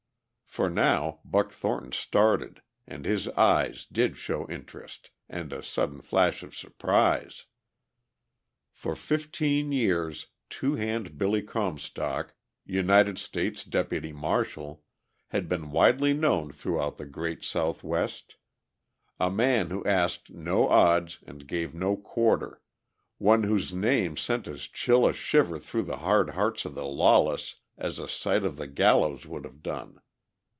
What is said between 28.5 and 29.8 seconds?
the gallows would have